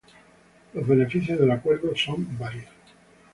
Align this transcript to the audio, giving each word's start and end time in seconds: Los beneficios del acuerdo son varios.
Los 0.73 0.87
beneficios 0.87 1.37
del 1.39 1.51
acuerdo 1.51 1.95
son 1.95 2.27
varios. 2.39 2.71